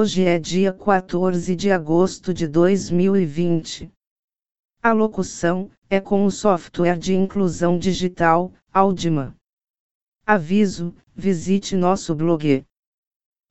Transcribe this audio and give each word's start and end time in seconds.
Hoje 0.00 0.24
é 0.24 0.38
dia 0.38 0.72
14 0.72 1.54
de 1.54 1.70
agosto 1.70 2.32
de 2.32 2.48
2020. 2.48 3.92
A 4.82 4.92
locução 4.92 5.70
é 5.90 6.00
com 6.00 6.24
o 6.24 6.30
software 6.30 6.96
de 6.96 7.14
inclusão 7.14 7.78
digital, 7.78 8.50
Audima. 8.72 9.36
Aviso: 10.24 10.94
visite 11.14 11.76
nosso 11.76 12.14
blog. 12.14 12.64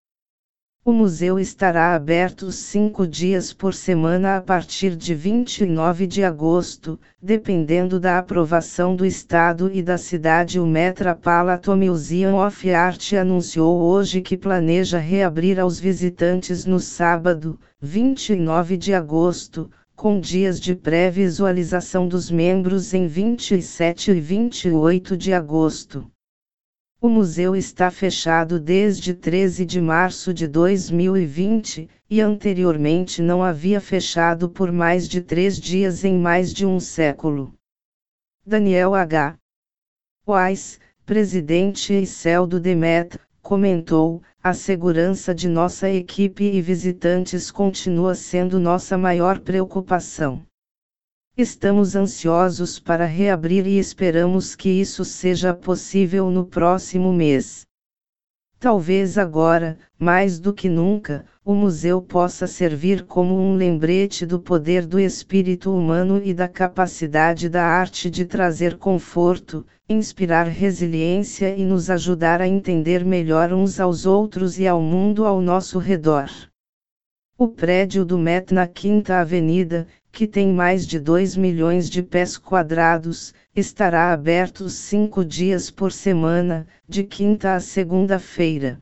O 0.85 0.93
museu 0.93 1.37
estará 1.37 1.93
aberto 1.93 2.49
cinco 2.53 3.05
dias 3.05 3.51
por 3.51 3.73
semana 3.73 4.37
a 4.37 4.41
partir 4.41 4.95
de 4.95 5.13
29 5.13 6.07
de 6.07 6.23
agosto, 6.23 6.97
dependendo 7.21 7.99
da 7.99 8.17
aprovação 8.17 8.95
do 8.95 9.05
Estado 9.05 9.69
e 9.73 9.83
da 9.83 9.97
cidade. 9.97 10.57
O 10.57 10.65
Metropolitan 10.65 11.75
Museum 11.75 12.35
of 12.37 12.71
Art 12.71 13.11
anunciou 13.11 13.81
hoje 13.81 14.21
que 14.21 14.37
planeja 14.37 14.99
reabrir 14.99 15.59
aos 15.59 15.81
visitantes 15.81 16.65
no 16.65 16.79
sábado, 16.79 17.59
29 17.81 18.77
de 18.77 18.93
agosto, 18.93 19.69
com 19.95 20.19
dias 20.19 20.59
de 20.59 20.75
pré-visualização 20.75 22.07
dos 22.07 22.29
membros 22.29 22.93
em 22.93 23.07
27 23.07 24.11
e 24.11 24.19
28 24.19 25.15
de 25.15 25.33
agosto. 25.33 26.09
O 26.99 27.09
museu 27.09 27.55
está 27.55 27.91
fechado 27.91 28.59
desde 28.59 29.13
13 29.13 29.65
de 29.65 29.81
março 29.81 30.33
de 30.33 30.47
2020, 30.47 31.89
e 32.09 32.21
anteriormente 32.21 33.21
não 33.21 33.43
havia 33.43 33.81
fechado 33.81 34.49
por 34.49 34.71
mais 34.71 35.07
de 35.07 35.19
três 35.19 35.59
dias 35.59 36.03
em 36.03 36.17
mais 36.17 36.53
de 36.53 36.65
um 36.65 36.79
século. 36.79 37.53
Daniel 38.45 38.95
H. 38.95 39.37
Weiss, 40.25 40.79
presidente 41.05 41.93
e 41.93 42.05
céu 42.05 42.47
do 42.47 42.59
Demet, 42.59 43.19
comentou: 43.43 44.23
a 44.41 44.53
segurança 44.53 45.35
de 45.35 45.49
nossa 45.49 45.89
equipe 45.89 46.45
e 46.45 46.61
visitantes 46.61 47.51
continua 47.51 48.15
sendo 48.15 48.57
nossa 48.57 48.97
maior 48.97 49.39
preocupação. 49.39 50.41
Estamos 51.37 51.93
ansiosos 51.93 52.79
para 52.79 53.05
reabrir 53.05 53.67
e 53.67 53.77
esperamos 53.77 54.55
que 54.55 54.69
isso 54.69 55.03
seja 55.03 55.53
possível 55.53 56.31
no 56.31 56.45
próximo 56.45 57.11
mês. 57.11 57.65
Talvez 58.63 59.17
agora, 59.17 59.77
mais 59.99 60.39
do 60.39 60.53
que 60.53 60.69
nunca, 60.69 61.25
o 61.43 61.53
museu 61.53 62.01
possa 62.01 62.47
servir 62.47 63.03
como 63.03 63.37
um 63.37 63.57
lembrete 63.57 64.25
do 64.25 64.39
poder 64.39 64.85
do 64.85 64.97
espírito 64.97 65.69
humano 65.69 66.21
e 66.23 66.33
da 66.33 66.47
capacidade 66.47 67.49
da 67.49 67.65
arte 67.65 68.09
de 68.09 68.23
trazer 68.23 68.77
conforto, 68.77 69.65
inspirar 69.89 70.47
resiliência 70.47 71.53
e 71.53 71.65
nos 71.65 71.89
ajudar 71.89 72.39
a 72.39 72.47
entender 72.47 73.03
melhor 73.03 73.51
uns 73.51 73.81
aos 73.81 74.05
outros 74.05 74.57
e 74.57 74.65
ao 74.65 74.81
mundo 74.81 75.25
ao 75.25 75.41
nosso 75.41 75.77
redor. 75.77 76.29
O 77.43 77.47
prédio 77.49 78.05
do 78.05 78.17
Met 78.17 78.53
na 78.53 78.65
Quinta 78.65 79.17
Avenida, 79.19 79.85
que 80.13 80.25
tem 80.25 80.53
mais 80.53 80.87
de 80.87 80.97
2 80.97 81.35
milhões 81.35 81.89
de 81.89 82.01
pés 82.01 82.37
quadrados, 82.37 83.33
estará 83.53 84.13
aberto 84.13 84.69
cinco 84.69 85.25
dias 85.25 85.69
por 85.69 85.91
semana, 85.91 86.65
de 86.87 87.03
quinta 87.03 87.53
a 87.53 87.59
segunda-feira. 87.59 88.81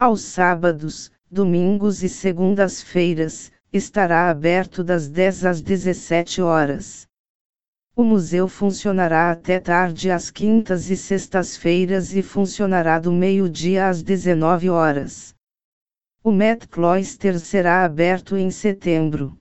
Aos 0.00 0.22
sábados, 0.22 1.12
domingos 1.30 2.02
e 2.02 2.08
segundas-feiras, 2.08 3.52
estará 3.72 4.28
aberto 4.28 4.82
das 4.82 5.08
10 5.08 5.44
às 5.44 5.60
17 5.60 6.42
horas. 6.42 7.06
O 7.94 8.02
museu 8.02 8.48
funcionará 8.48 9.30
até 9.30 9.60
tarde 9.60 10.10
às 10.10 10.28
quintas 10.28 10.90
e 10.90 10.96
sextas-feiras 10.96 12.16
e 12.16 12.20
funcionará 12.20 12.98
do 12.98 13.12
meio-dia 13.12 13.88
às 13.88 14.02
19 14.02 14.68
horas. 14.68 15.38
O 16.22 16.30
Met 16.30 16.68
Cloister 16.68 17.40
será 17.40 17.82
aberto 17.82 18.36
em 18.36 18.50
setembro. 18.50 19.38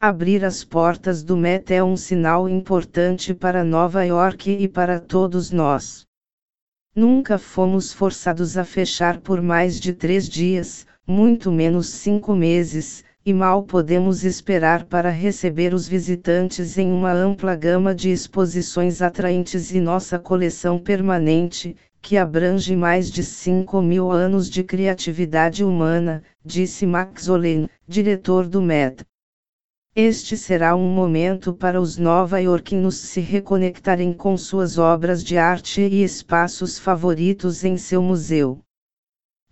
Abrir 0.00 0.44
as 0.44 0.62
portas 0.62 1.24
do 1.24 1.36
Met 1.36 1.74
é 1.74 1.82
um 1.82 1.96
sinal 1.96 2.48
importante 2.48 3.34
para 3.34 3.64
Nova 3.64 4.04
York 4.04 4.48
e 4.52 4.68
para 4.68 5.00
todos 5.00 5.50
nós. 5.50 6.06
Nunca 6.94 7.38
fomos 7.38 7.92
forçados 7.92 8.56
a 8.56 8.62
fechar 8.64 9.18
por 9.18 9.42
mais 9.42 9.80
de 9.80 9.92
três 9.92 10.28
dias, 10.28 10.86
muito 11.04 11.50
menos 11.50 11.88
cinco 11.88 12.36
meses, 12.36 13.04
e 13.26 13.34
mal 13.34 13.64
podemos 13.64 14.22
esperar 14.22 14.84
para 14.84 15.10
receber 15.10 15.74
os 15.74 15.88
visitantes 15.88 16.78
em 16.78 16.92
uma 16.92 17.12
ampla 17.12 17.56
gama 17.56 17.92
de 17.92 18.10
exposições 18.10 19.02
atraentes 19.02 19.72
e 19.72 19.80
nossa 19.80 20.20
coleção 20.20 20.78
permanente, 20.78 21.76
que 22.02 22.16
abrange 22.16 22.74
mais 22.74 23.10
de 23.10 23.22
5 23.22 23.80
mil 23.82 24.10
anos 24.10 24.48
de 24.48 24.64
criatividade 24.64 25.64
humana, 25.64 26.22
disse 26.44 26.86
Max 26.86 27.28
Olen, 27.28 27.68
diretor 27.86 28.48
do 28.48 28.62
Met. 28.62 29.04
Este 29.94 30.36
será 30.36 30.76
um 30.76 30.88
momento 30.88 31.52
para 31.52 31.80
os 31.80 31.98
nova-iorquinos 31.98 32.96
se 32.96 33.20
reconectarem 33.20 34.12
com 34.12 34.36
suas 34.36 34.78
obras 34.78 35.22
de 35.22 35.36
arte 35.36 35.80
e 35.80 36.04
espaços 36.04 36.78
favoritos 36.78 37.64
em 37.64 37.76
seu 37.76 38.00
museu. 38.00 38.60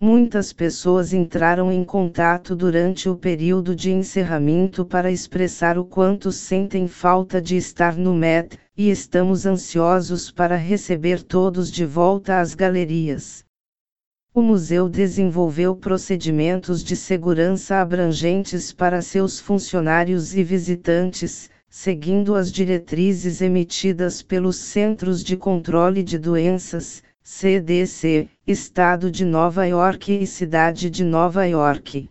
Muitas 0.00 0.52
pessoas 0.52 1.12
entraram 1.12 1.72
em 1.72 1.82
contato 1.82 2.54
durante 2.54 3.08
o 3.08 3.16
período 3.16 3.74
de 3.74 3.90
encerramento 3.90 4.84
para 4.84 5.10
expressar 5.10 5.76
o 5.76 5.84
quanto 5.84 6.30
sentem 6.30 6.86
falta 6.86 7.42
de 7.42 7.56
estar 7.56 7.96
no 7.96 8.14
Met, 8.14 8.56
e 8.78 8.90
estamos 8.90 9.44
ansiosos 9.44 10.30
para 10.30 10.54
receber 10.54 11.20
todos 11.20 11.68
de 11.68 11.84
volta 11.84 12.38
às 12.38 12.54
galerias. 12.54 13.44
O 14.32 14.40
museu 14.40 14.88
desenvolveu 14.88 15.74
procedimentos 15.74 16.84
de 16.84 16.94
segurança 16.94 17.80
abrangentes 17.80 18.72
para 18.72 19.02
seus 19.02 19.40
funcionários 19.40 20.32
e 20.32 20.44
visitantes, 20.44 21.50
seguindo 21.68 22.36
as 22.36 22.52
diretrizes 22.52 23.40
emitidas 23.40 24.22
pelos 24.22 24.54
Centros 24.54 25.24
de 25.24 25.36
Controle 25.36 26.04
de 26.04 26.16
Doenças, 26.16 27.02
CDC, 27.20 28.28
Estado 28.46 29.10
de 29.10 29.24
Nova 29.24 29.66
York 29.66 30.22
e 30.22 30.24
Cidade 30.24 30.88
de 30.88 31.02
Nova 31.02 31.44
York. 31.46 32.08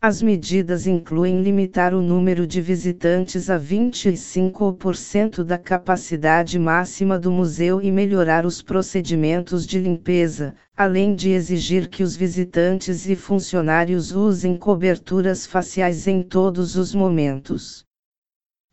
As 0.00 0.22
medidas 0.22 0.86
incluem 0.86 1.42
limitar 1.42 1.92
o 1.92 2.00
número 2.00 2.46
de 2.46 2.60
visitantes 2.60 3.50
a 3.50 3.58
25% 3.58 5.42
da 5.42 5.58
capacidade 5.58 6.56
máxima 6.56 7.18
do 7.18 7.32
museu 7.32 7.82
e 7.82 7.90
melhorar 7.90 8.46
os 8.46 8.62
procedimentos 8.62 9.66
de 9.66 9.80
limpeza, 9.80 10.54
além 10.76 11.16
de 11.16 11.30
exigir 11.30 11.88
que 11.88 12.04
os 12.04 12.14
visitantes 12.14 13.08
e 13.08 13.16
funcionários 13.16 14.12
usem 14.12 14.56
coberturas 14.56 15.44
faciais 15.44 16.06
em 16.06 16.22
todos 16.22 16.76
os 16.76 16.94
momentos. 16.94 17.87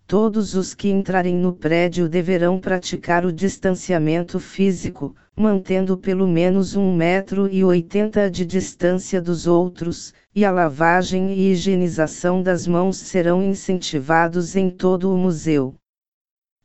Todos 0.07 0.53
os 0.53 0.75
que 0.75 0.87
entrarem 0.87 1.35
no 1.35 1.51
prédio 1.51 2.07
deverão 2.07 2.59
praticar 2.59 3.25
o 3.25 3.33
distanciamento 3.33 4.39
físico, 4.39 5.15
mantendo 5.35 5.97
pelo 5.97 6.27
menos 6.27 6.75
um 6.75 6.95
metro 6.95 7.51
e 7.51 7.63
oitenta 7.63 8.29
de 8.29 8.45
distância 8.45 9.19
dos 9.19 9.47
outros, 9.47 10.13
e 10.35 10.45
a 10.45 10.51
lavagem 10.51 11.33
e 11.33 11.51
higienização 11.51 12.43
das 12.43 12.67
mãos 12.67 12.97
serão 12.97 13.41
incentivados 13.41 14.55
em 14.55 14.69
todo 14.69 15.11
o 15.11 15.17
museu. 15.17 15.73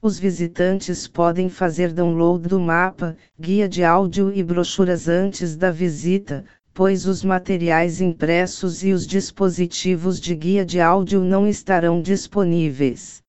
Os 0.02 0.18
visitantes 0.18 1.08
podem 1.08 1.48
fazer 1.48 1.94
download 1.94 2.46
do 2.46 2.60
mapa, 2.60 3.16
guia 3.40 3.66
de 3.66 3.82
áudio 3.82 4.30
e 4.34 4.42
brochuras 4.42 5.08
antes 5.08 5.56
da 5.56 5.70
visita, 5.70 6.44
pois 6.74 7.06
os 7.06 7.24
materiais 7.24 8.02
impressos 8.02 8.84
e 8.84 8.92
os 8.92 9.06
dispositivos 9.06 10.20
de 10.20 10.34
guia 10.34 10.62
de 10.62 10.78
áudio 10.78 11.24
não 11.24 11.48
estarão 11.48 12.02
disponíveis. 12.02 13.19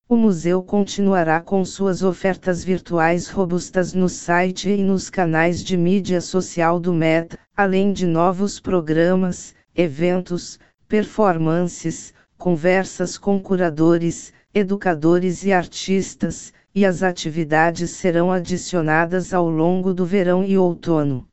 O 0.09 0.15
museu 0.15 0.63
continuará 0.63 1.41
com 1.41 1.65
suas 1.65 2.01
ofertas 2.01 2.63
virtuais 2.63 3.29
robustas 3.29 3.93
no 3.93 4.09
site 4.09 4.71
e 4.71 4.85
nos 4.85 5.11
canais 5.11 5.65
de 5.65 5.77
mídia 5.77 6.21
social 6.21 6.79
do 6.79 6.95
MET, 6.95 7.37
além 7.57 7.93
de 7.93 8.07
novos 8.07 8.61
programas, 8.61 9.53
eventos, 9.75 10.61
performances, 10.87 12.15
conversas 12.39 13.19
com 13.19 13.43
curadores, 13.43 14.33
educadores 14.55 15.43
e 15.43 15.53
artistas, 15.53 16.53
e 16.73 16.87
as 16.87 17.03
atividades 17.03 17.91
serão 17.91 18.31
adicionadas 18.31 19.35
ao 19.35 19.51
longo 19.51 19.93
do 19.93 20.07
verão 20.07 20.45
e 20.45 20.57
outono. 20.57 21.27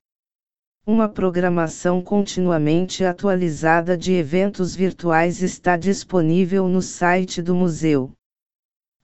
Uma 0.83 1.07
programação 1.07 2.01
continuamente 2.01 3.05
atualizada 3.05 3.95
de 3.95 4.13
eventos 4.13 4.75
virtuais 4.75 5.43
está 5.43 5.77
disponível 5.77 6.67
no 6.67 6.81
site 6.81 7.39
do 7.39 7.53
museu 7.53 8.11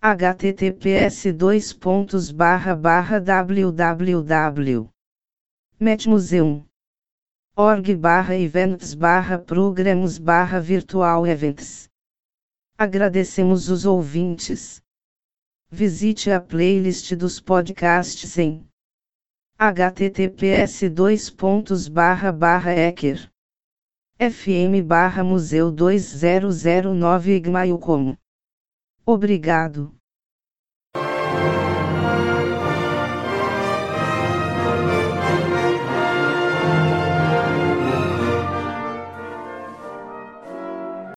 https 0.02 1.34
dois 1.36 1.74
pontos 1.74 2.32
barra 2.32 2.74
barra 2.74 3.20
www 3.20 4.90
metmuseum 5.78 6.66
org 7.54 7.96
barra 7.96 8.38
events. 8.38 8.96
Barra 8.96 9.38
programs 9.38 10.18
barra 10.18 10.62
virtual 10.62 11.28
events 11.28 11.90
agradecemos 12.78 13.68
os 13.68 13.86
ouvintes. 13.86 14.82
Visite 15.70 16.32
a 16.32 16.40
playlist 16.40 17.14
dos 17.16 17.42
podcasts 17.42 18.38
em 18.38 18.66
https 19.60 20.90
dois 20.90 21.30
pontos 21.30 21.90
barra 21.90 22.32
barra 22.32 22.72
ecker 22.72 23.30
fm 24.18 24.82
barra 24.82 25.26
museu 25.26 25.70
2009 25.70 27.36
igmail 27.36 27.78
como 27.78 28.18
Obrigado. 29.12 29.99